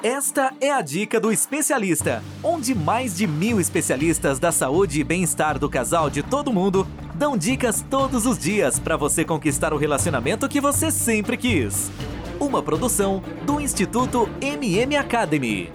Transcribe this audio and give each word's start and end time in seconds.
Esta 0.00 0.54
é 0.60 0.70
a 0.70 0.80
dica 0.80 1.18
do 1.18 1.32
especialista, 1.32 2.22
onde 2.40 2.72
mais 2.72 3.16
de 3.16 3.26
mil 3.26 3.60
especialistas 3.60 4.38
da 4.38 4.52
saúde 4.52 5.00
e 5.00 5.02
bem-estar 5.02 5.58
do 5.58 5.68
casal 5.68 6.08
de 6.08 6.22
todo 6.22 6.52
mundo 6.52 6.86
dão 7.16 7.36
dicas 7.36 7.84
todos 7.90 8.24
os 8.24 8.38
dias 8.38 8.78
para 8.78 8.96
você 8.96 9.24
conquistar 9.24 9.72
o 9.74 9.76
relacionamento 9.76 10.48
que 10.48 10.60
você 10.60 10.92
sempre 10.92 11.36
quis. 11.36 11.90
Uma 12.38 12.62
produção 12.62 13.20
do 13.44 13.60
Instituto 13.60 14.28
MM 14.40 14.94
Academy. 14.94 15.72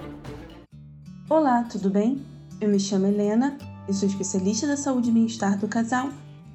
Olá, 1.28 1.64
tudo 1.64 1.90
bem? 1.90 2.24
Eu 2.58 2.70
me 2.70 2.80
chamo 2.80 3.06
Helena, 3.06 3.58
eu 3.86 3.92
sou 3.92 4.08
especialista 4.08 4.66
da 4.66 4.78
saúde 4.78 5.10
e 5.10 5.12
bem-estar 5.12 5.58
do 5.58 5.68
casal 5.68 6.08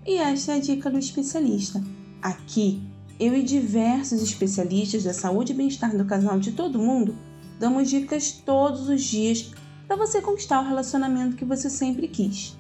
e 0.07 0.15
esta 0.15 0.53
é 0.53 0.55
a 0.55 0.59
dica 0.59 0.89
do 0.89 0.97
especialista. 0.97 1.79
Aqui, 2.19 2.81
eu 3.19 3.35
e 3.35 3.43
diversos 3.43 4.23
especialistas 4.23 5.03
da 5.03 5.13
saúde 5.13 5.53
e 5.53 5.55
bem-estar 5.55 5.95
do 5.95 6.05
casal 6.05 6.39
de 6.39 6.53
todo 6.53 6.79
mundo 6.79 7.28
damos 7.59 7.89
dicas 7.89 8.31
todos 8.31 8.87
os 8.87 9.03
dias 9.03 9.51
para 9.85 9.97
você 9.97 10.21
conquistar 10.21 10.61
o 10.61 10.67
relacionamento 10.67 11.35
que 11.35 11.45
você 11.45 11.69
sempre 11.69 12.07
quis. 12.07 12.57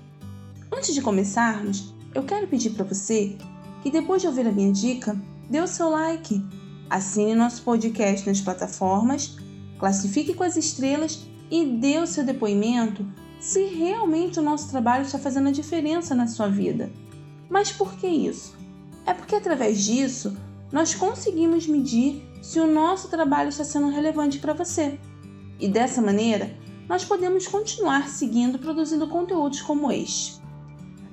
Antes 0.71 0.93
de 0.93 1.01
começarmos, 1.01 1.93
eu 2.13 2.23
quero 2.23 2.47
pedir 2.47 2.71
para 2.71 2.83
você 2.83 3.37
que 3.81 3.89
depois 3.89 4.21
de 4.21 4.27
ouvir 4.27 4.45
a 4.45 4.51
minha 4.51 4.71
dica, 4.71 5.19
dê 5.49 5.61
o 5.61 5.67
seu 5.67 5.89
like, 5.89 6.43
assine 6.89 7.33
nosso 7.33 7.61
podcast 7.63 8.27
nas 8.27 8.41
plataformas, 8.41 9.37
classifique 9.79 10.33
com 10.33 10.43
as 10.43 10.57
estrelas 10.57 11.25
e 11.49 11.65
dê 11.65 11.97
o 11.99 12.07
seu 12.07 12.25
depoimento 12.25 13.05
se 13.39 13.63
realmente 13.65 14.39
o 14.39 14.43
nosso 14.43 14.69
trabalho 14.69 15.05
está 15.05 15.17
fazendo 15.17 15.47
a 15.47 15.53
diferença 15.53 16.13
na 16.13 16.27
sua 16.27 16.49
vida. 16.49 16.91
Mas 17.49 17.71
por 17.71 17.93
que 17.95 18.07
isso? 18.07 18.55
É 19.05 19.13
porque 19.13 19.35
através 19.35 19.83
disso 19.83 20.35
nós 20.71 20.93
conseguimos 20.93 21.67
medir 21.67 22.23
se 22.41 22.59
o 22.59 22.71
nosso 22.71 23.09
trabalho 23.09 23.49
está 23.49 23.63
sendo 23.63 23.89
relevante 23.89 24.39
para 24.39 24.53
você. 24.53 24.99
E 25.59 25.67
dessa 25.67 26.01
maneira, 26.01 26.55
nós 26.87 27.03
podemos 27.03 27.47
continuar 27.47 28.07
seguindo 28.07 28.59
produzindo 28.59 29.07
conteúdos 29.07 29.61
como 29.61 29.91
este. 29.91 30.39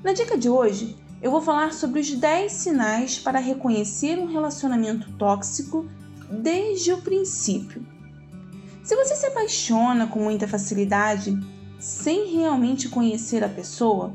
Na 0.03 0.13
dica 0.13 0.39
de 0.39 0.49
hoje, 0.49 0.97
eu 1.21 1.31
vou 1.31 1.41
falar 1.41 1.73
sobre 1.73 2.01
os 2.01 2.11
10 2.11 2.53
sinais 2.53 3.19
para 3.19 3.39
reconhecer 3.39 4.19
um 4.19 4.27
relacionamento 4.27 5.11
tóxico 5.13 5.87
desde 6.31 6.93
o 6.93 6.99
princípio. 6.99 7.85
Se 8.83 8.95
você 8.95 9.17
se 9.17 9.27
apaixona 9.27 10.07
com 10.07 10.21
muita 10.21 10.47
facilidade, 10.47 11.37
sem 11.79 12.37
realmente 12.37 12.89
conhecer 12.89 13.43
a 13.43 13.49
pessoa, 13.49 14.13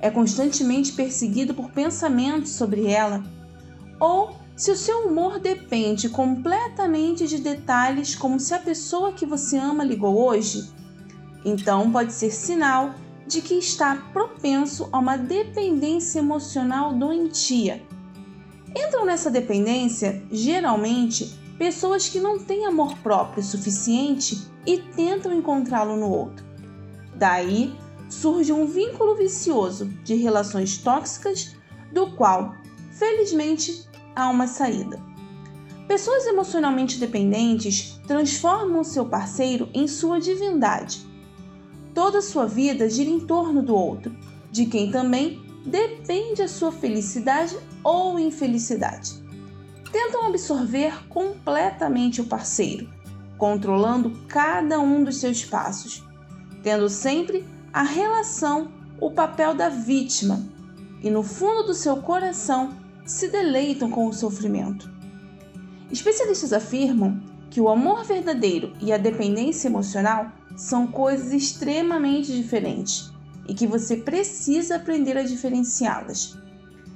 é 0.00 0.10
constantemente 0.10 0.92
perseguido 0.92 1.54
por 1.54 1.70
pensamentos 1.70 2.50
sobre 2.50 2.88
ela, 2.88 3.22
ou 4.00 4.41
se 4.56 4.70
o 4.70 4.76
seu 4.76 5.06
humor 5.06 5.38
depende 5.38 6.08
completamente 6.08 7.26
de 7.26 7.38
detalhes 7.38 8.14
como 8.14 8.38
se 8.38 8.54
a 8.54 8.58
pessoa 8.58 9.12
que 9.12 9.26
você 9.26 9.56
ama 9.56 9.82
ligou 9.82 10.26
hoje, 10.26 10.70
então 11.44 11.90
pode 11.90 12.12
ser 12.12 12.30
sinal 12.30 12.94
de 13.26 13.40
que 13.40 13.54
está 13.54 13.96
propenso 14.12 14.88
a 14.92 14.98
uma 14.98 15.16
dependência 15.16 16.18
emocional 16.18 16.92
doentia. 16.92 17.82
Entram 18.76 19.04
nessa 19.04 19.30
dependência, 19.30 20.22
geralmente, 20.30 21.38
pessoas 21.58 22.08
que 22.08 22.20
não 22.20 22.38
têm 22.38 22.66
amor 22.66 22.96
próprio 22.98 23.42
suficiente 23.42 24.46
e 24.66 24.78
tentam 24.78 25.32
encontrá-lo 25.32 25.96
no 25.96 26.08
outro. 26.08 26.44
Daí 27.14 27.74
surge 28.08 28.52
um 28.52 28.66
vínculo 28.66 29.14
vicioso 29.14 29.86
de 30.04 30.14
relações 30.14 30.76
tóxicas, 30.78 31.54
do 31.92 32.10
qual, 32.12 32.54
felizmente, 32.92 33.86
há 34.14 34.28
uma 34.28 34.46
saída. 34.46 35.00
Pessoas 35.86 36.26
emocionalmente 36.26 36.98
dependentes 36.98 38.00
transformam 38.06 38.82
seu 38.82 39.04
parceiro 39.04 39.68
em 39.74 39.86
sua 39.86 40.20
divindade. 40.20 41.06
Toda 41.94 42.22
sua 42.22 42.46
vida 42.46 42.88
gira 42.88 43.10
em 43.10 43.20
torno 43.20 43.62
do 43.62 43.74
outro, 43.74 44.16
de 44.50 44.66
quem 44.66 44.90
também 44.90 45.42
depende 45.66 46.42
a 46.42 46.48
sua 46.48 46.72
felicidade 46.72 47.56
ou 47.84 48.18
infelicidade. 48.18 49.22
Tentam 49.90 50.26
absorver 50.26 51.06
completamente 51.08 52.20
o 52.20 52.24
parceiro, 52.24 52.88
controlando 53.36 54.10
cada 54.28 54.80
um 54.80 55.04
dos 55.04 55.16
seus 55.16 55.44
passos, 55.44 56.02
tendo 56.62 56.88
sempre 56.88 57.46
a 57.72 57.82
relação, 57.82 58.72
o 58.98 59.10
papel 59.10 59.54
da 59.54 59.68
vítima, 59.68 60.40
e 61.02 61.10
no 61.10 61.22
fundo 61.22 61.64
do 61.64 61.74
seu 61.74 61.96
coração 61.96 62.81
se 63.04 63.28
deleitam 63.28 63.90
com 63.90 64.06
o 64.06 64.12
sofrimento. 64.12 64.90
Especialistas 65.90 66.52
afirmam 66.52 67.20
que 67.50 67.60
o 67.60 67.68
amor 67.68 68.04
verdadeiro 68.04 68.72
e 68.80 68.92
a 68.92 68.96
dependência 68.96 69.68
emocional 69.68 70.32
são 70.56 70.86
coisas 70.86 71.32
extremamente 71.32 72.32
diferentes 72.32 73.12
e 73.48 73.54
que 73.54 73.66
você 73.66 73.96
precisa 73.96 74.76
aprender 74.76 75.18
a 75.18 75.22
diferenciá-las. 75.22 76.38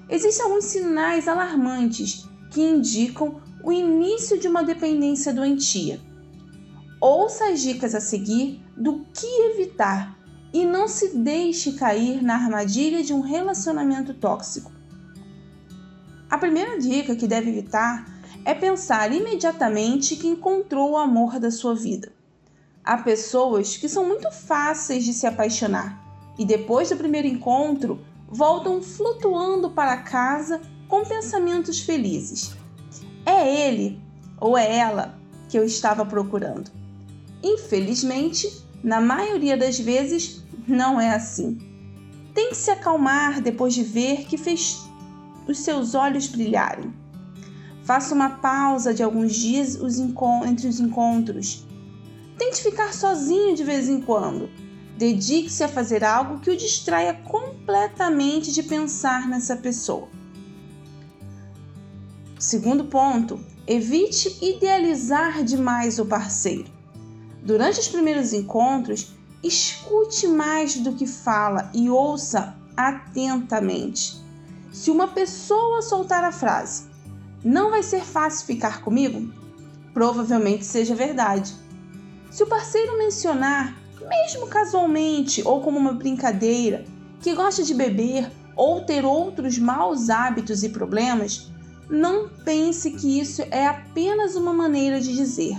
Existem 0.08 0.46
alguns 0.46 0.64
sinais 0.64 1.26
alarmantes 1.26 2.28
que 2.50 2.62
indicam 2.62 3.40
o 3.62 3.72
início 3.72 4.38
de 4.38 4.46
uma 4.46 4.62
dependência 4.62 5.32
doentia. 5.32 6.00
Ouça 7.00 7.50
as 7.50 7.60
dicas 7.60 7.94
a 7.94 8.00
seguir 8.00 8.62
do 8.76 9.04
que 9.12 9.26
evitar 9.26 10.16
e 10.52 10.64
não 10.64 10.86
se 10.86 11.16
deixe 11.16 11.72
cair 11.72 12.22
na 12.22 12.34
armadilha 12.34 13.02
de 13.02 13.12
um 13.12 13.20
relacionamento 13.20 14.14
tóxico. 14.14 14.75
A 16.28 16.38
primeira 16.38 16.78
dica 16.78 17.14
que 17.14 17.26
deve 17.26 17.50
evitar 17.50 18.04
é 18.44 18.52
pensar 18.52 19.12
imediatamente 19.12 20.16
que 20.16 20.26
encontrou 20.26 20.92
o 20.92 20.96
amor 20.96 21.38
da 21.38 21.50
sua 21.50 21.74
vida. 21.74 22.12
Há 22.84 22.98
pessoas 22.98 23.76
que 23.76 23.88
são 23.88 24.06
muito 24.06 24.30
fáceis 24.30 25.04
de 25.04 25.12
se 25.12 25.26
apaixonar 25.26 26.04
e 26.38 26.44
depois 26.44 26.90
do 26.90 26.96
primeiro 26.96 27.28
encontro 27.28 28.00
voltam 28.28 28.82
flutuando 28.82 29.70
para 29.70 29.96
casa 29.98 30.60
com 30.88 31.04
pensamentos 31.04 31.80
felizes. 31.80 32.56
É 33.24 33.68
ele 33.68 34.00
ou 34.40 34.56
é 34.56 34.78
ela 34.78 35.18
que 35.48 35.58
eu 35.58 35.64
estava 35.64 36.04
procurando. 36.04 36.70
Infelizmente, 37.42 38.64
na 38.82 39.00
maioria 39.00 39.56
das 39.56 39.78
vezes, 39.78 40.44
não 40.66 41.00
é 41.00 41.10
assim. 41.10 41.58
Tem 42.34 42.50
que 42.50 42.56
se 42.56 42.70
acalmar 42.70 43.40
depois 43.40 43.74
de 43.74 43.82
ver 43.82 44.26
que 44.26 44.36
fez 44.36 44.85
os 45.46 45.58
seus 45.60 45.94
olhos 45.94 46.26
brilharem. 46.26 46.92
Faça 47.84 48.14
uma 48.14 48.30
pausa 48.30 48.92
de 48.92 49.02
alguns 49.02 49.34
dias 49.34 49.78
entre 50.44 50.66
os 50.66 50.80
encontros. 50.80 51.64
Tente 52.36 52.62
ficar 52.62 52.92
sozinho 52.92 53.54
de 53.54 53.62
vez 53.62 53.88
em 53.88 54.00
quando. 54.00 54.50
Dedique-se 54.98 55.62
a 55.62 55.68
fazer 55.68 56.02
algo 56.02 56.40
que 56.40 56.50
o 56.50 56.56
distraia 56.56 57.14
completamente 57.14 58.52
de 58.52 58.62
pensar 58.62 59.28
nessa 59.28 59.56
pessoa. 59.56 60.08
Segundo 62.38 62.86
ponto, 62.86 63.38
evite 63.66 64.36
idealizar 64.42 65.44
demais 65.44 65.98
o 65.98 66.06
parceiro. 66.06 66.70
Durante 67.42 67.78
os 67.78 67.88
primeiros 67.88 68.32
encontros, 68.32 69.14
escute 69.42 70.26
mais 70.26 70.76
do 70.76 70.92
que 70.92 71.06
fala 71.06 71.70
e 71.72 71.88
ouça 71.88 72.56
atentamente. 72.76 74.25
Se 74.76 74.90
uma 74.90 75.08
pessoa 75.08 75.80
soltar 75.80 76.22
a 76.22 76.30
frase, 76.30 76.84
não 77.42 77.70
vai 77.70 77.82
ser 77.82 78.02
fácil 78.02 78.46
ficar 78.46 78.82
comigo, 78.82 79.32
provavelmente 79.94 80.66
seja 80.66 80.94
verdade. 80.94 81.54
Se 82.30 82.42
o 82.42 82.46
parceiro 82.46 82.98
mencionar, 82.98 83.74
mesmo 84.06 84.46
casualmente 84.46 85.42
ou 85.46 85.62
como 85.62 85.78
uma 85.78 85.94
brincadeira, 85.94 86.84
que 87.22 87.34
gosta 87.34 87.62
de 87.62 87.72
beber 87.72 88.30
ou 88.54 88.84
ter 88.84 89.02
outros 89.02 89.58
maus 89.58 90.10
hábitos 90.10 90.62
e 90.62 90.68
problemas, 90.68 91.50
não 91.88 92.28
pense 92.44 92.90
que 92.90 93.18
isso 93.18 93.42
é 93.50 93.66
apenas 93.66 94.36
uma 94.36 94.52
maneira 94.52 95.00
de 95.00 95.16
dizer. 95.16 95.56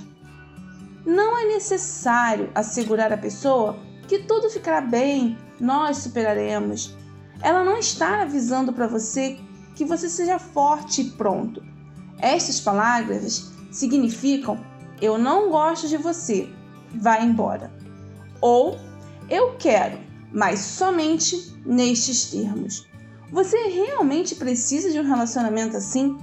Não 1.04 1.36
é 1.36 1.46
necessário 1.48 2.52
assegurar 2.54 3.12
à 3.12 3.18
pessoa 3.18 3.80
que 4.08 4.20
tudo 4.20 4.48
ficará 4.48 4.80
bem, 4.80 5.36
nós 5.60 5.98
superaremos 5.98 6.96
ela 7.42 7.64
não 7.64 7.78
está 7.78 8.22
avisando 8.22 8.74
para 8.74 8.88
você 8.88 9.38
que 9.76 9.86
você 9.86 10.10
seja 10.10 10.40
forte 10.40 11.02
e 11.02 11.12
pronto. 11.12 11.64
Estas 12.20 12.60
palavras 12.60 13.52
significam 13.72 14.60
eu 15.00 15.18
não 15.18 15.52
gosto 15.52 15.88
de 15.88 15.98
você, 15.98 16.50
vá 16.96 17.22
embora. 17.22 17.72
Ou 18.42 18.78
eu 19.30 19.56
quero, 19.58 20.00
mas 20.34 20.60
somente 20.60 21.56
nestes 21.64 22.32
termos. 22.32 22.88
Você 23.32 23.58
realmente 23.68 24.34
precisa 24.36 24.90
de 24.92 25.00
um 25.00 25.04
relacionamento 25.04 25.78
assim? 25.78 26.18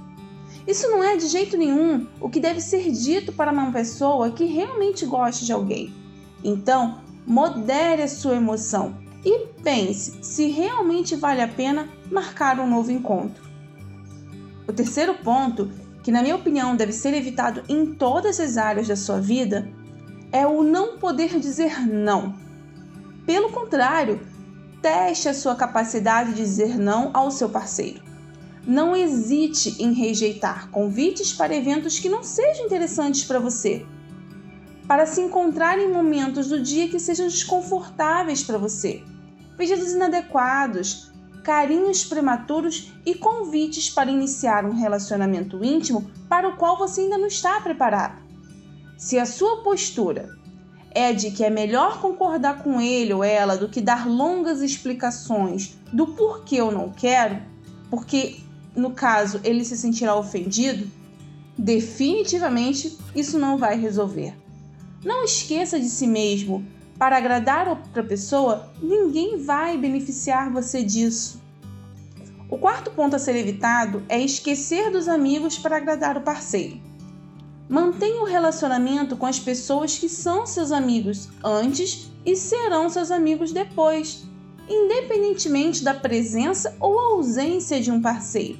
Isso 0.67 0.89
não 0.89 1.03
é 1.03 1.15
de 1.15 1.27
jeito 1.27 1.55
nenhum 1.55 2.07
o 2.19 2.29
que 2.29 2.39
deve 2.39 2.59
ser 2.59 2.91
dito 2.91 3.31
para 3.31 3.51
uma 3.51 3.71
pessoa 3.71 4.31
que 4.31 4.45
realmente 4.45 5.05
gosta 5.05 5.45
de 5.45 5.53
alguém. 5.53 5.93
Então, 6.43 7.01
modere 7.25 8.01
a 8.01 8.07
sua 8.07 8.35
emoção 8.35 9.04
e 9.25 9.47
pense 9.63 10.23
se 10.23 10.47
realmente 10.47 11.15
vale 11.15 11.41
a 11.41 11.47
pena 11.47 11.89
marcar 12.11 12.59
um 12.59 12.69
novo 12.69 12.91
encontro. 12.91 13.43
O 14.67 14.71
terceiro 14.71 15.15
ponto, 15.15 15.71
que 16.03 16.11
na 16.11 16.21
minha 16.21 16.35
opinião 16.35 16.75
deve 16.75 16.91
ser 16.91 17.13
evitado 17.13 17.63
em 17.67 17.95
todas 17.95 18.39
as 18.39 18.55
áreas 18.55 18.87
da 18.87 18.95
sua 18.95 19.19
vida, 19.19 19.67
é 20.31 20.45
o 20.45 20.61
não 20.61 20.99
poder 20.99 21.39
dizer 21.39 21.87
não. 21.87 22.35
Pelo 23.25 23.49
contrário, 23.49 24.19
teste 24.81 25.27
a 25.27 25.33
sua 25.33 25.55
capacidade 25.55 26.31
de 26.31 26.37
dizer 26.37 26.77
não 26.77 27.09
ao 27.13 27.31
seu 27.31 27.49
parceiro. 27.49 28.03
Não 28.67 28.95
hesite 28.95 29.81
em 29.81 29.93
rejeitar 29.93 30.69
convites 30.69 31.33
para 31.33 31.55
eventos 31.55 31.99
que 31.99 32.09
não 32.09 32.21
sejam 32.21 32.65
interessantes 32.65 33.23
para 33.23 33.39
você. 33.39 33.85
Para 34.87 35.07
se 35.07 35.21
encontrar 35.21 35.79
em 35.79 35.91
momentos 35.91 36.47
do 36.47 36.61
dia 36.61 36.87
que 36.87 36.99
sejam 36.99 37.27
desconfortáveis 37.27 38.43
para 38.43 38.57
você. 38.57 39.03
Pedidos 39.57 39.93
inadequados, 39.93 41.11
carinhos 41.43 42.03
prematuros 42.03 42.91
e 43.05 43.15
convites 43.15 43.89
para 43.89 44.11
iniciar 44.11 44.65
um 44.65 44.73
relacionamento 44.73 45.63
íntimo 45.63 46.09
para 46.27 46.49
o 46.49 46.57
qual 46.57 46.77
você 46.77 47.01
ainda 47.01 47.17
não 47.17 47.27
está 47.27 47.61
preparado. 47.61 48.21
Se 48.97 49.19
a 49.19 49.25
sua 49.25 49.61
postura 49.61 50.29
é 50.91 51.13
de 51.13 51.29
que 51.31 51.43
é 51.43 51.49
melhor 51.49 51.99
concordar 51.99 52.63
com 52.63 52.81
ele 52.81 53.13
ou 53.13 53.23
ela 53.23 53.57
do 53.57 53.69
que 53.69 53.81
dar 53.81 54.07
longas 54.07 54.61
explicações 54.61 55.77
do 55.91 56.07
porquê 56.07 56.55
eu 56.55 56.71
não 56.71 56.89
quero, 56.89 57.41
porque 57.89 58.37
no 58.75 58.91
caso 58.91 59.39
ele 59.43 59.63
se 59.63 59.77
sentirá 59.77 60.15
ofendido, 60.15 60.89
definitivamente 61.57 62.97
isso 63.15 63.37
não 63.37 63.57
vai 63.57 63.79
resolver. 63.79 64.33
Não 65.03 65.23
esqueça 65.23 65.79
de 65.79 65.89
si 65.89 66.07
mesmo 66.07 66.65
para 66.97 67.17
agradar 67.17 67.67
outra 67.67 68.03
pessoa, 68.03 68.69
ninguém 68.81 69.37
vai 69.37 69.77
beneficiar 69.77 70.51
você 70.51 70.81
disso. 70.83 71.41
O 72.49 72.57
quarto 72.57 72.91
ponto 72.91 73.15
a 73.15 73.19
ser 73.19 73.35
evitado 73.35 74.03
é 74.07 74.19
esquecer 74.19 74.91
dos 74.91 75.07
amigos 75.07 75.57
para 75.57 75.77
agradar 75.77 76.17
o 76.17 76.21
parceiro. 76.21 76.79
Mantenha 77.67 78.21
o 78.21 78.25
relacionamento 78.25 79.17
com 79.17 79.25
as 79.25 79.39
pessoas 79.39 79.97
que 79.97 80.07
são 80.07 80.45
seus 80.45 80.71
amigos 80.71 81.27
antes 81.43 82.11
e 82.23 82.35
serão 82.35 82.89
seus 82.89 83.09
amigos 83.11 83.51
depois, 83.51 84.23
independentemente 84.69 85.83
da 85.83 85.93
presença 85.93 86.75
ou 86.79 86.97
ausência 86.97 87.81
de 87.81 87.91
um 87.91 88.01
parceiro. 88.01 88.59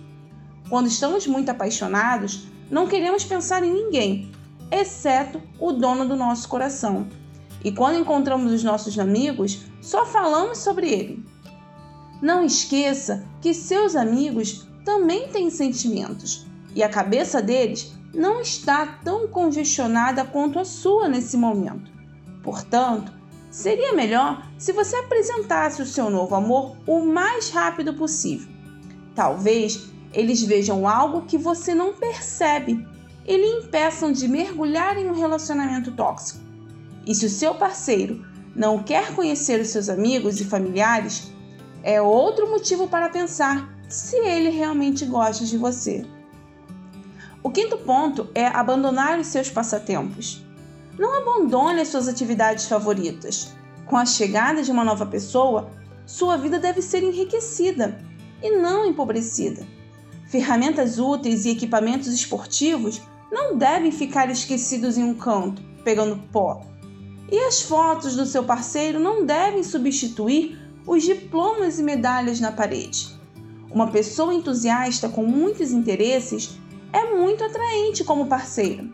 Quando 0.68 0.88
estamos 0.88 1.28
muito 1.28 1.50
apaixonados, 1.50 2.48
não 2.70 2.88
queremos 2.88 3.24
pensar 3.24 3.64
em 3.64 3.72
ninguém, 3.72 4.32
exceto 4.72 5.40
o 5.60 5.72
dono 5.72 6.08
do 6.08 6.16
nosso 6.16 6.50
coração. 6.50 7.08
E 7.66 7.72
quando 7.72 7.98
encontramos 7.98 8.52
os 8.52 8.64
nossos 8.64 9.00
amigos, 9.00 9.64
só 9.82 10.06
falamos 10.06 10.60
sobre 10.60 10.88
ele. 10.88 11.26
Não 12.22 12.46
esqueça 12.46 13.26
que 13.42 13.56
seus 13.56 13.96
amigos 13.96 14.68
também 14.86 15.28
têm 15.30 15.50
sentimentos 15.50 16.46
e 16.76 16.84
a 16.84 16.90
cabeça 16.90 17.42
deles 17.42 17.92
não 18.14 18.40
está 18.40 19.00
tão 19.04 19.28
congestionada 19.28 20.24
quanto 20.24 20.60
a 20.60 20.64
sua 20.64 21.10
nesse 21.10 21.36
momento. 21.36 21.92
Portanto, 22.44 23.12
seria 23.50 23.94
melhor 23.94 24.48
se 24.60 24.72
você 24.72 24.96
apresentasse 24.98 25.82
o 25.82 25.88
seu 25.88 26.08
novo 26.12 26.36
amor 26.36 26.78
o 26.86 27.04
mais 27.04 27.50
rápido 27.50 27.96
possível. 27.96 28.48
Talvez 29.16 29.90
eles 30.14 30.44
vejam 30.44 30.88
algo 30.88 31.24
que 31.24 31.36
você 31.36 31.74
não 31.74 31.94
percebe 31.94 32.88
e 33.26 33.36
lhe 33.36 33.66
impeçam 33.66 34.12
de 34.12 34.28
mergulhar 34.28 35.00
em 35.00 35.10
um 35.10 35.16
relacionamento 35.16 35.92
tóxico. 35.94 36.45
E 37.06 37.14
se 37.14 37.26
o 37.26 37.30
seu 37.30 37.56
parceiro 37.56 38.26
não 38.56 38.82
quer 38.82 39.14
conhecer 39.14 39.60
os 39.60 39.68
seus 39.68 39.90
amigos 39.90 40.40
e 40.40 40.46
familiares, 40.46 41.32
é 41.84 42.02
outro 42.02 42.50
motivo 42.50 42.88
para 42.88 43.10
pensar 43.10 43.70
se 43.88 44.16
ele 44.18 44.50
realmente 44.50 45.06
gosta 45.06 45.46
de 45.46 45.58
você. 45.58 46.06
O 47.44 47.52
quinto 47.52 47.78
ponto 47.78 48.28
é 48.34 48.48
abandonar 48.48 49.20
os 49.20 49.28
seus 49.28 49.50
passatempos. 49.50 50.44
Não 50.98 51.14
abandone 51.14 51.82
as 51.82 51.90
suas 51.90 52.08
atividades 52.08 52.66
favoritas. 52.66 53.54
Com 53.86 53.98
a 53.98 54.06
chegada 54.06 54.64
de 54.64 54.72
uma 54.72 54.84
nova 54.84 55.06
pessoa, 55.06 55.70
sua 56.08 56.38
vida 56.38 56.58
deve 56.58 56.82
ser 56.82 57.04
enriquecida 57.04 58.00
e 58.42 58.58
não 58.58 58.86
empobrecida. 58.86 59.64
Ferramentas 60.28 60.98
úteis 60.98 61.46
e 61.46 61.52
equipamentos 61.52 62.08
esportivos 62.08 63.02
não 63.32 63.56
devem 63.56 63.92
ficar 63.92 64.30
esquecidos 64.32 64.98
em 64.98 65.04
um 65.04 65.14
canto, 65.14 65.62
pegando 65.84 66.18
pó. 66.32 66.66
E 67.32 67.40
as 67.40 67.62
fotos 67.62 68.16
do 68.16 68.26
seu 68.26 68.44
parceiro 68.44 69.00
não 69.00 69.26
devem 69.26 69.64
substituir 69.64 70.60
os 70.86 71.04
diplomas 71.04 71.80
e 71.80 71.84
medalhas 71.84 72.40
na 72.40 72.52
parede. 72.52 73.16
Uma 73.72 73.88
pessoa 73.88 74.34
entusiasta 74.34 75.10
com 75.10 75.26
muitos 75.26 75.72
interesses 75.72 76.58
é 76.94 77.16
muito 77.16 77.44
atraente 77.44 78.04
como 78.04 78.28
parceiro. 78.28 78.94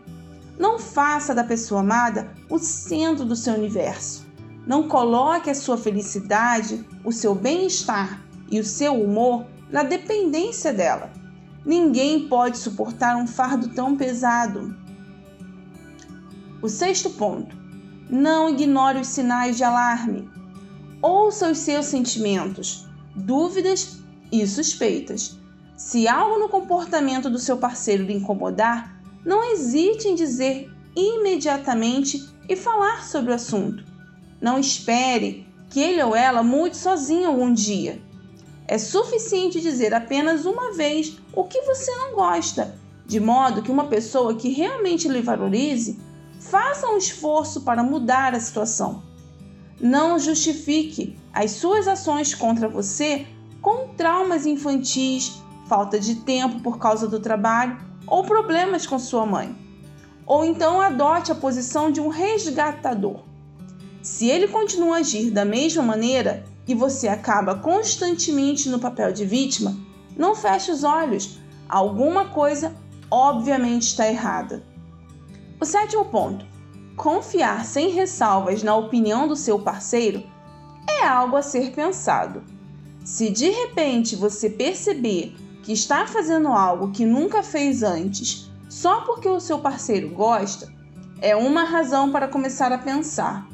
Não 0.58 0.78
faça 0.78 1.34
da 1.34 1.44
pessoa 1.44 1.80
amada 1.80 2.32
o 2.48 2.58
centro 2.58 3.24
do 3.24 3.36
seu 3.36 3.54
universo. 3.54 4.26
Não 4.66 4.88
coloque 4.88 5.50
a 5.50 5.54
sua 5.54 5.76
felicidade, 5.76 6.84
o 7.04 7.12
seu 7.12 7.34
bem-estar 7.34 8.22
e 8.50 8.58
o 8.58 8.64
seu 8.64 8.94
humor 8.94 9.44
na 9.70 9.82
dependência 9.82 10.72
dela. 10.72 11.12
Ninguém 11.64 12.28
pode 12.28 12.58
suportar 12.58 13.16
um 13.16 13.26
fardo 13.26 13.68
tão 13.68 13.96
pesado. 13.96 14.74
O 16.60 16.68
sexto 16.68 17.10
ponto 17.10 17.61
não 18.12 18.50
ignore 18.50 19.00
os 19.00 19.06
sinais 19.06 19.56
de 19.56 19.64
alarme. 19.64 20.28
Ouça 21.00 21.50
os 21.50 21.56
seus 21.56 21.86
sentimentos, 21.86 22.86
dúvidas 23.16 24.00
e 24.30 24.46
suspeitas. 24.46 25.38
Se 25.78 26.06
algo 26.06 26.38
no 26.38 26.50
comportamento 26.50 27.30
do 27.30 27.38
seu 27.38 27.56
parceiro 27.56 28.04
lhe 28.04 28.12
incomodar, 28.12 29.02
não 29.24 29.42
hesite 29.50 30.08
em 30.08 30.14
dizer 30.14 30.70
imediatamente 30.94 32.28
e 32.46 32.54
falar 32.54 33.02
sobre 33.02 33.32
o 33.32 33.34
assunto. 33.34 33.82
Não 34.42 34.58
espere 34.58 35.46
que 35.70 35.80
ele 35.80 36.02
ou 36.02 36.14
ela 36.14 36.42
mude 36.42 36.76
sozinho 36.76 37.28
algum 37.28 37.50
dia. 37.50 37.98
É 38.68 38.76
suficiente 38.76 39.58
dizer 39.58 39.94
apenas 39.94 40.44
uma 40.44 40.74
vez 40.74 41.16
o 41.32 41.44
que 41.44 41.62
você 41.62 41.90
não 41.96 42.14
gosta, 42.14 42.78
de 43.06 43.18
modo 43.18 43.62
que 43.62 43.70
uma 43.70 43.86
pessoa 43.86 44.34
que 44.34 44.50
realmente 44.50 45.08
lhe 45.08 45.22
valorize 45.22 45.98
Faça 46.50 46.88
um 46.88 46.96
esforço 46.96 47.62
para 47.62 47.82
mudar 47.82 48.34
a 48.34 48.40
situação. 48.40 49.02
Não 49.80 50.18
justifique 50.18 51.16
as 51.32 51.52
suas 51.52 51.88
ações 51.88 52.34
contra 52.34 52.68
você 52.68 53.26
com 53.60 53.94
traumas 53.96 54.44
infantis, 54.44 55.40
falta 55.66 55.98
de 55.98 56.16
tempo 56.16 56.60
por 56.60 56.78
causa 56.78 57.08
do 57.08 57.20
trabalho 57.20 57.78
ou 58.06 58.24
problemas 58.24 58.86
com 58.86 58.98
sua 58.98 59.24
mãe. 59.24 59.56
Ou 60.26 60.44
então 60.44 60.80
adote 60.80 61.32
a 61.32 61.34
posição 61.34 61.90
de 61.90 62.00
um 62.00 62.08
resgatador. 62.08 63.20
Se 64.02 64.28
ele 64.28 64.48
continua 64.48 64.96
a 64.96 65.00
agir 65.00 65.30
da 65.30 65.44
mesma 65.44 65.82
maneira 65.82 66.44
e 66.66 66.74
você 66.74 67.08
acaba 67.08 67.54
constantemente 67.54 68.68
no 68.68 68.78
papel 68.78 69.12
de 69.12 69.24
vítima, 69.24 69.76
não 70.16 70.34
feche 70.34 70.70
os 70.70 70.84
olhos. 70.84 71.38
Alguma 71.68 72.26
coisa 72.26 72.74
obviamente 73.10 73.82
está 73.82 74.06
errada. 74.08 74.71
O 75.62 75.64
sétimo 75.64 76.04
ponto: 76.06 76.44
confiar 76.96 77.64
sem 77.64 77.90
ressalvas 77.90 78.64
na 78.64 78.74
opinião 78.74 79.28
do 79.28 79.36
seu 79.36 79.60
parceiro 79.60 80.24
é 80.90 81.06
algo 81.06 81.36
a 81.36 81.42
ser 81.42 81.70
pensado. 81.70 82.42
Se 83.04 83.30
de 83.30 83.48
repente 83.48 84.16
você 84.16 84.50
perceber 84.50 85.36
que 85.62 85.72
está 85.72 86.04
fazendo 86.04 86.48
algo 86.48 86.90
que 86.90 87.06
nunca 87.06 87.44
fez 87.44 87.84
antes 87.84 88.50
só 88.68 89.02
porque 89.02 89.28
o 89.28 89.38
seu 89.38 89.60
parceiro 89.60 90.08
gosta, 90.08 90.66
é 91.20 91.36
uma 91.36 91.62
razão 91.62 92.10
para 92.10 92.26
começar 92.26 92.72
a 92.72 92.78
pensar. 92.78 93.48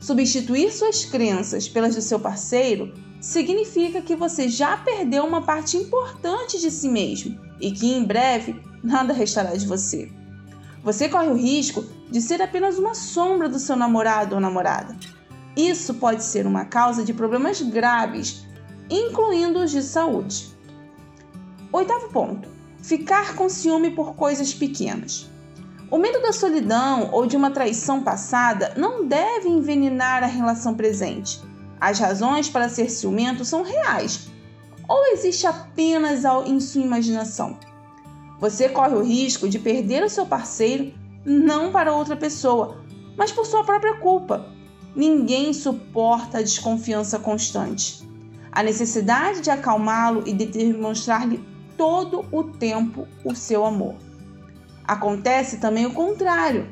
Substituir 0.00 0.70
suas 0.70 1.04
crenças 1.04 1.68
pelas 1.68 1.96
do 1.96 2.00
seu 2.00 2.20
parceiro 2.20 2.94
significa 3.20 4.00
que 4.00 4.14
você 4.14 4.48
já 4.48 4.76
perdeu 4.76 5.24
uma 5.24 5.42
parte 5.42 5.76
importante 5.76 6.60
de 6.60 6.70
si 6.70 6.88
mesmo 6.88 7.36
e 7.60 7.72
que 7.72 7.92
em 7.92 8.04
breve 8.04 8.62
nada 8.80 9.12
restará 9.12 9.56
de 9.56 9.66
você. 9.66 10.16
Você 10.88 11.06
corre 11.06 11.28
o 11.28 11.36
risco 11.36 11.84
de 12.10 12.18
ser 12.18 12.40
apenas 12.40 12.78
uma 12.78 12.94
sombra 12.94 13.46
do 13.46 13.58
seu 13.58 13.76
namorado 13.76 14.34
ou 14.34 14.40
namorada. 14.40 14.96
Isso 15.54 15.92
pode 15.92 16.24
ser 16.24 16.46
uma 16.46 16.64
causa 16.64 17.04
de 17.04 17.12
problemas 17.12 17.60
graves, 17.60 18.46
incluindo 18.88 19.58
os 19.58 19.70
de 19.70 19.82
saúde. 19.82 20.48
Oitavo 21.70 22.08
ponto: 22.08 22.48
ficar 22.82 23.34
com 23.34 23.50
ciúme 23.50 23.90
por 23.90 24.14
coisas 24.14 24.54
pequenas. 24.54 25.28
O 25.90 25.98
medo 25.98 26.22
da 26.22 26.32
solidão 26.32 27.10
ou 27.12 27.26
de 27.26 27.36
uma 27.36 27.50
traição 27.50 28.02
passada 28.02 28.72
não 28.74 29.04
deve 29.04 29.46
envenenar 29.46 30.24
a 30.24 30.26
relação 30.26 30.72
presente. 30.72 31.38
As 31.78 31.98
razões 31.98 32.48
para 32.48 32.70
ser 32.70 32.88
ciumento 32.88 33.44
são 33.44 33.62
reais 33.62 34.30
ou 34.88 35.04
existe 35.08 35.46
apenas 35.46 36.24
em 36.46 36.58
sua 36.58 36.80
imaginação. 36.80 37.58
Você 38.40 38.68
corre 38.68 38.94
o 38.94 39.02
risco 39.02 39.48
de 39.48 39.58
perder 39.58 40.04
o 40.04 40.10
seu 40.10 40.24
parceiro 40.24 40.92
não 41.24 41.72
para 41.72 41.94
outra 41.94 42.16
pessoa, 42.16 42.80
mas 43.16 43.32
por 43.32 43.44
sua 43.44 43.64
própria 43.64 43.94
culpa. 43.94 44.46
Ninguém 44.94 45.52
suporta 45.52 46.38
a 46.38 46.42
desconfiança 46.42 47.18
constante. 47.18 48.06
A 48.50 48.62
necessidade 48.62 49.40
de 49.40 49.50
acalmá-lo 49.50 50.22
e 50.26 50.32
de 50.32 50.46
demonstrar-lhe 50.46 51.44
todo 51.76 52.24
o 52.32 52.44
tempo 52.44 53.06
o 53.24 53.34
seu 53.34 53.64
amor. 53.64 53.96
Acontece 54.84 55.58
também 55.58 55.86
o 55.86 55.92
contrário. 55.92 56.66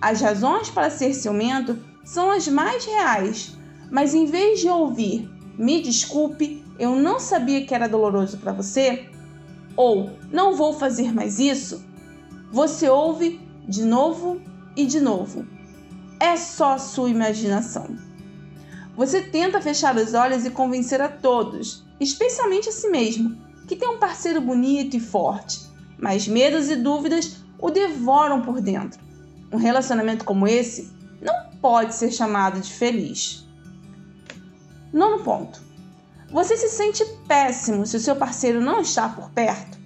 As 0.00 0.20
razões 0.20 0.70
para 0.70 0.90
ser 0.90 1.14
ciumento 1.14 1.78
são 2.04 2.30
as 2.30 2.48
mais 2.48 2.84
reais, 2.84 3.56
mas 3.90 4.14
em 4.14 4.26
vez 4.26 4.60
de 4.60 4.68
ouvir 4.68 5.30
me 5.56 5.82
desculpe, 5.82 6.64
eu 6.78 6.96
não 6.96 7.20
sabia 7.20 7.64
que 7.64 7.74
era 7.74 7.88
doloroso 7.88 8.38
para 8.38 8.52
você, 8.52 9.10
ou 9.76 10.10
não 10.30 10.54
vou 10.54 10.72
fazer 10.72 11.12
mais 11.12 11.38
isso, 11.38 11.84
você 12.50 12.88
ouve 12.88 13.40
de 13.66 13.82
novo 13.82 14.40
e 14.76 14.86
de 14.86 15.00
novo. 15.00 15.46
É 16.20 16.36
só 16.36 16.78
sua 16.78 17.10
imaginação. 17.10 17.96
Você 18.96 19.22
tenta 19.22 19.60
fechar 19.60 19.96
os 19.96 20.12
olhos 20.14 20.44
e 20.44 20.50
convencer 20.50 21.00
a 21.00 21.08
todos, 21.08 21.84
especialmente 21.98 22.68
a 22.68 22.72
si 22.72 22.88
mesmo, 22.88 23.36
que 23.66 23.74
tem 23.74 23.88
um 23.88 23.98
parceiro 23.98 24.40
bonito 24.40 24.96
e 24.96 25.00
forte, 25.00 25.60
mas 25.98 26.28
medos 26.28 26.68
e 26.68 26.76
dúvidas 26.76 27.36
o 27.58 27.70
devoram 27.70 28.42
por 28.42 28.60
dentro. 28.60 29.00
Um 29.50 29.56
relacionamento 29.56 30.24
como 30.24 30.46
esse 30.46 30.92
não 31.20 31.50
pode 31.60 31.94
ser 31.94 32.10
chamado 32.10 32.60
de 32.60 32.70
feliz. 32.70 33.46
Nono 34.92 35.22
ponto. 35.24 35.60
Você 36.32 36.56
se 36.56 36.70
sente 36.70 37.04
péssimo 37.28 37.84
se 37.84 37.98
o 37.98 38.00
seu 38.00 38.16
parceiro 38.16 38.58
não 38.58 38.80
está 38.80 39.06
por 39.06 39.28
perto? 39.30 39.78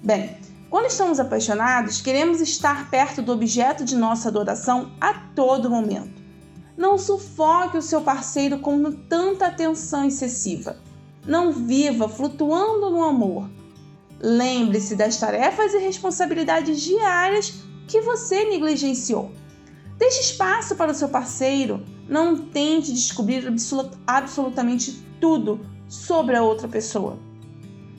Bem, 0.00 0.38
quando 0.70 0.86
estamos 0.86 1.18
apaixonados, 1.18 2.00
queremos 2.00 2.40
estar 2.40 2.88
perto 2.88 3.20
do 3.20 3.32
objeto 3.32 3.84
de 3.84 3.96
nossa 3.96 4.28
adoração 4.28 4.92
a 5.00 5.12
todo 5.34 5.68
momento. 5.68 6.22
Não 6.76 6.96
sufoque 6.96 7.76
o 7.76 7.82
seu 7.82 8.00
parceiro 8.00 8.60
com 8.60 8.92
tanta 8.92 9.46
atenção 9.46 10.04
excessiva. 10.04 10.78
Não 11.26 11.50
viva 11.50 12.08
flutuando 12.08 12.88
no 12.88 13.02
amor. 13.02 13.50
Lembre-se 14.20 14.94
das 14.94 15.16
tarefas 15.16 15.74
e 15.74 15.78
responsabilidades 15.78 16.80
diárias 16.80 17.54
que 17.88 18.00
você 18.00 18.44
negligenciou. 18.44 19.32
Deixe 19.98 20.20
espaço 20.20 20.76
para 20.76 20.92
o 20.92 20.94
seu 20.94 21.08
parceiro. 21.08 21.84
Não 22.08 22.36
tente 22.36 22.92
descobrir 22.92 23.52
absolutamente 24.06 25.09
tudo 25.20 25.60
sobre 25.88 26.36
a 26.36 26.42
outra 26.42 26.66
pessoa. 26.66 27.18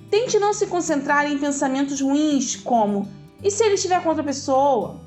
Tente 0.10 0.40
não 0.40 0.54
se 0.54 0.68
concentrar 0.68 1.30
em 1.32 1.38
pensamentos 1.38 2.02
ruins 2.02 2.56
como: 2.56 3.08
e 3.44 3.50
se 3.50 3.64
ele 3.64 3.76
estiver 3.76 4.02
com 4.02 4.10
outra 4.10 4.24
pessoa? 4.24 5.00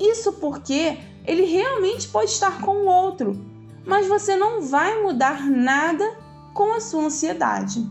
Isso 0.00 0.32
porque 0.34 0.98
ele 1.24 1.44
realmente 1.44 2.08
pode 2.08 2.30
estar 2.30 2.60
com 2.60 2.72
o 2.72 2.86
outro, 2.86 3.38
mas 3.86 4.06
você 4.06 4.34
não 4.34 4.62
vai 4.62 5.02
mudar 5.02 5.48
nada 5.48 6.16
com 6.54 6.72
a 6.72 6.80
sua 6.80 7.04
ansiedade. 7.04 7.86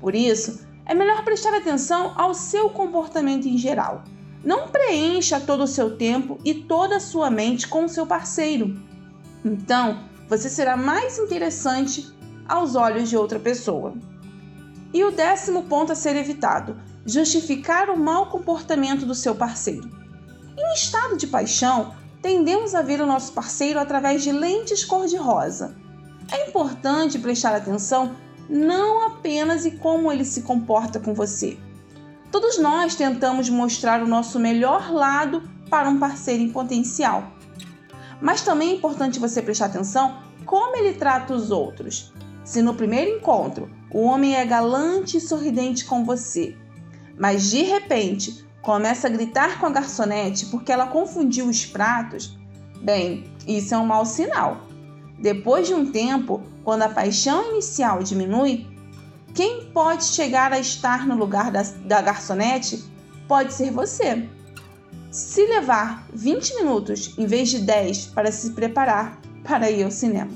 Por 0.00 0.14
isso, 0.14 0.66
é 0.86 0.94
melhor 0.94 1.24
prestar 1.24 1.54
atenção 1.54 2.12
ao 2.16 2.34
seu 2.34 2.70
comportamento 2.70 3.46
em 3.46 3.56
geral. 3.56 4.02
Não 4.44 4.68
preencha 4.68 5.38
todo 5.38 5.62
o 5.62 5.68
seu 5.68 5.96
tempo 5.96 6.38
e 6.44 6.54
toda 6.54 6.96
a 6.96 7.00
sua 7.00 7.30
mente 7.30 7.68
com 7.68 7.84
o 7.84 7.88
seu 7.88 8.06
parceiro. 8.06 8.80
Então, 9.44 10.00
você 10.28 10.48
será 10.48 10.76
mais 10.76 11.18
interessante 11.18 12.12
aos 12.48 12.74
olhos 12.74 13.08
de 13.08 13.16
outra 13.16 13.38
pessoa. 13.38 13.94
E 14.92 15.04
o 15.04 15.10
décimo 15.10 15.64
ponto 15.64 15.92
a 15.92 15.94
ser 15.94 16.16
evitado: 16.16 16.76
justificar 17.04 17.90
o 17.90 17.98
mau 17.98 18.26
comportamento 18.26 19.06
do 19.06 19.14
seu 19.14 19.34
parceiro. 19.34 19.88
Em 20.56 20.74
estado 20.74 21.16
de 21.16 21.26
paixão, 21.26 21.94
tendemos 22.20 22.74
a 22.74 22.82
ver 22.82 23.00
o 23.00 23.06
nosso 23.06 23.32
parceiro 23.32 23.78
através 23.78 24.22
de 24.22 24.32
lentes 24.32 24.84
cor-de-rosa. 24.84 25.74
É 26.30 26.48
importante 26.48 27.18
prestar 27.18 27.54
atenção 27.54 28.14
não 28.48 29.06
apenas 29.06 29.64
em 29.64 29.76
como 29.76 30.12
ele 30.12 30.24
se 30.24 30.42
comporta 30.42 31.00
com 31.00 31.14
você. 31.14 31.58
Todos 32.30 32.58
nós 32.58 32.94
tentamos 32.94 33.48
mostrar 33.48 34.02
o 34.02 34.06
nosso 34.06 34.38
melhor 34.38 34.90
lado 34.90 35.42
para 35.68 35.88
um 35.88 35.98
parceiro 35.98 36.42
em 36.42 36.50
potencial. 36.50 37.32
Mas 38.20 38.42
também 38.42 38.70
é 38.70 38.74
importante 38.74 39.18
você 39.18 39.42
prestar 39.42 39.66
atenção 39.66 40.18
como 40.44 40.76
ele 40.76 40.94
trata 40.94 41.34
os 41.34 41.50
outros. 41.50 42.12
Se 42.44 42.60
no 42.60 42.74
primeiro 42.74 43.16
encontro 43.18 43.70
o 43.90 44.02
homem 44.02 44.34
é 44.34 44.44
galante 44.44 45.18
e 45.18 45.20
sorridente 45.20 45.84
com 45.84 46.04
você, 46.04 46.56
mas 47.18 47.50
de 47.50 47.62
repente 47.62 48.44
começa 48.62 49.06
a 49.06 49.10
gritar 49.10 49.60
com 49.60 49.66
a 49.66 49.70
garçonete 49.70 50.46
porque 50.46 50.72
ela 50.72 50.86
confundiu 50.86 51.46
os 51.46 51.66
pratos, 51.66 52.38
bem, 52.80 53.24
isso 53.46 53.74
é 53.74 53.78
um 53.78 53.86
mau 53.86 54.06
sinal. 54.06 54.62
Depois 55.18 55.68
de 55.68 55.74
um 55.74 55.90
tempo, 55.90 56.42
quando 56.64 56.82
a 56.82 56.88
paixão 56.88 57.52
inicial 57.52 58.02
diminui, 58.02 58.66
quem 59.34 59.66
pode 59.72 60.04
chegar 60.04 60.52
a 60.52 60.58
estar 60.58 61.06
no 61.06 61.16
lugar 61.16 61.50
da, 61.50 61.62
da 61.62 62.02
garçonete 62.02 62.82
pode 63.28 63.52
ser 63.52 63.70
você. 63.70 64.28
Se 65.10 65.46
levar 65.46 66.06
20 66.12 66.56
minutos 66.56 67.14
em 67.16 67.26
vez 67.26 67.50
de 67.50 67.60
10 67.60 68.06
para 68.06 68.32
se 68.32 68.50
preparar 68.50 69.20
para 69.44 69.70
ir 69.70 69.84
ao 69.84 69.90
cinema. 69.90 70.30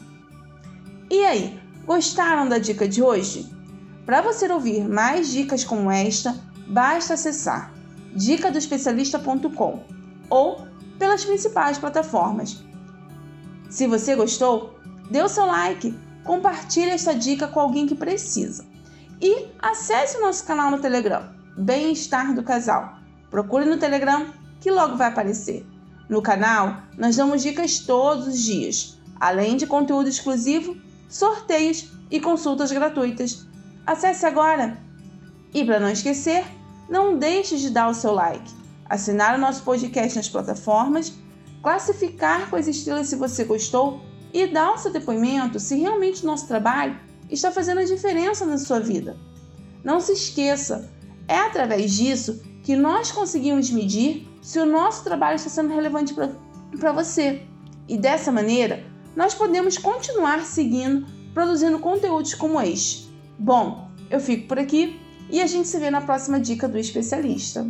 E 1.10 1.24
aí, 1.24 1.60
Gostaram 1.86 2.48
da 2.48 2.58
dica 2.58 2.88
de 2.88 3.00
hoje? 3.00 3.48
Para 4.04 4.20
você 4.20 4.50
ouvir 4.50 4.88
mais 4.88 5.28
dicas 5.28 5.62
como 5.62 5.88
esta, 5.88 6.36
basta 6.66 7.14
acessar 7.14 7.72
dicadoespecialista.com 8.12 9.84
ou 10.28 10.66
pelas 10.98 11.24
principais 11.24 11.78
plataformas. 11.78 12.60
Se 13.70 13.86
você 13.86 14.16
gostou, 14.16 14.80
dê 15.12 15.22
o 15.22 15.28
seu 15.28 15.46
like, 15.46 15.96
compartilhe 16.24 16.90
esta 16.90 17.14
dica 17.14 17.46
com 17.46 17.60
alguém 17.60 17.86
que 17.86 17.94
precisa. 17.94 18.64
E 19.20 19.46
acesse 19.60 20.16
o 20.16 20.22
nosso 20.22 20.44
canal 20.44 20.72
no 20.72 20.80
Telegram, 20.80 21.30
Bem-Estar 21.56 22.34
do 22.34 22.42
Casal. 22.42 22.98
Procure 23.30 23.64
no 23.64 23.76
Telegram 23.76 24.26
que 24.60 24.72
logo 24.72 24.96
vai 24.96 25.06
aparecer. 25.06 25.64
No 26.08 26.20
canal, 26.20 26.78
nós 26.98 27.14
damos 27.14 27.44
dicas 27.44 27.78
todos 27.78 28.26
os 28.26 28.42
dias, 28.42 28.98
além 29.20 29.56
de 29.56 29.68
conteúdo 29.68 30.08
exclusivo 30.08 30.76
sorteios 31.08 31.90
e 32.10 32.20
consultas 32.20 32.72
gratuitas. 32.72 33.46
Acesse 33.86 34.26
agora! 34.26 34.78
E 35.52 35.64
para 35.64 35.80
não 35.80 35.88
esquecer, 35.88 36.44
não 36.88 37.18
deixe 37.18 37.56
de 37.56 37.70
dar 37.70 37.88
o 37.88 37.94
seu 37.94 38.12
like, 38.12 38.52
assinar 38.88 39.36
o 39.36 39.40
nosso 39.40 39.62
podcast 39.62 40.16
nas 40.16 40.28
plataformas, 40.28 41.12
classificar 41.62 42.48
com 42.48 42.56
as 42.56 42.66
estrelas 42.66 43.08
se 43.08 43.16
você 43.16 43.44
gostou 43.44 44.00
e 44.32 44.46
dar 44.46 44.72
o 44.72 44.78
seu 44.78 44.92
depoimento 44.92 45.58
se 45.58 45.76
realmente 45.76 46.22
o 46.22 46.26
nosso 46.26 46.46
trabalho 46.46 46.98
está 47.30 47.50
fazendo 47.50 47.80
a 47.80 47.84
diferença 47.84 48.44
na 48.44 48.58
sua 48.58 48.80
vida. 48.80 49.16
Não 49.82 50.00
se 50.00 50.12
esqueça, 50.12 50.90
é 51.26 51.38
através 51.38 51.92
disso 51.92 52.40
que 52.62 52.76
nós 52.76 53.10
conseguimos 53.10 53.70
medir 53.70 54.28
se 54.42 54.58
o 54.58 54.66
nosso 54.66 55.04
trabalho 55.04 55.36
está 55.36 55.48
sendo 55.48 55.74
relevante 55.74 56.14
para 56.14 56.92
você. 56.92 57.42
E 57.88 57.96
dessa 57.96 58.30
maneira, 58.30 58.84
nós 59.16 59.34
podemos 59.34 59.78
continuar 59.78 60.44
seguindo 60.44 61.06
produzindo 61.32 61.78
conteúdos 61.78 62.34
como 62.34 62.60
este. 62.60 63.10
Bom, 63.38 63.90
eu 64.10 64.20
fico 64.20 64.48
por 64.48 64.58
aqui 64.58 64.98
e 65.30 65.40
a 65.40 65.46
gente 65.46 65.68
se 65.68 65.78
vê 65.78 65.90
na 65.90 66.00
próxima 66.00 66.40
dica 66.40 66.68
do 66.68 66.78
especialista. 66.78 67.66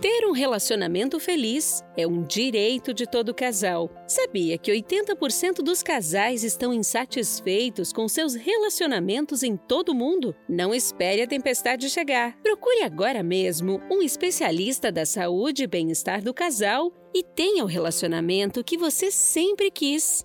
Ter 0.00 0.26
um 0.26 0.32
relacionamento 0.32 1.20
feliz 1.20 1.82
é 1.96 2.06
um 2.06 2.24
direito 2.24 2.92
de 2.92 3.06
todo 3.06 3.32
casal. 3.32 3.88
Sabia 4.06 4.58
que 4.58 4.72
80% 4.72 5.62
dos 5.62 5.80
casais 5.80 6.42
estão 6.42 6.72
insatisfeitos 6.72 7.92
com 7.92 8.08
seus 8.08 8.34
relacionamentos 8.34 9.44
em 9.44 9.56
todo 9.56 9.90
o 9.90 9.94
mundo? 9.94 10.34
Não 10.48 10.74
espere 10.74 11.22
a 11.22 11.26
tempestade 11.26 11.88
chegar. 11.88 12.36
Procure 12.42 12.82
agora 12.82 13.22
mesmo 13.22 13.80
um 13.88 14.02
especialista 14.02 14.90
da 14.90 15.06
saúde 15.06 15.62
e 15.64 15.68
bem-estar 15.68 16.20
do 16.20 16.34
casal 16.34 16.92
e 17.14 17.22
tenha 17.22 17.62
o 17.62 17.68
relacionamento 17.68 18.64
que 18.64 18.76
você 18.76 19.10
sempre 19.10 19.70
quis. 19.70 20.24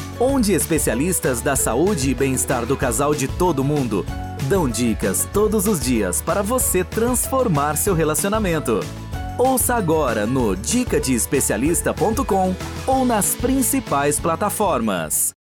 onde 0.21 0.53
especialistas 0.53 1.41
da 1.41 1.55
saúde 1.55 2.11
e 2.11 2.13
bem-estar 2.13 2.63
do 2.63 2.77
casal 2.77 3.15
de 3.15 3.27
todo 3.27 3.63
mundo 3.63 4.05
dão 4.47 4.69
dicas 4.69 5.27
todos 5.33 5.65
os 5.65 5.79
dias 5.79 6.21
para 6.21 6.43
você 6.43 6.83
transformar 6.83 7.75
seu 7.75 7.95
relacionamento. 7.95 8.81
Ouça 9.39 9.73
agora 9.73 10.27
no 10.27 10.55
dicadeespecialista.com 10.55 12.55
ou 12.85 13.03
nas 13.03 13.33
principais 13.33 14.19
plataformas. 14.19 15.33